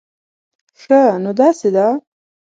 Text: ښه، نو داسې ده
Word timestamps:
ښه، 0.81 1.01
نو 1.23 1.31
داسې 1.39 1.69
ده 1.75 1.85